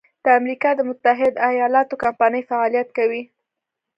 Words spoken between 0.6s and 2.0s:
د متحد ایلااتو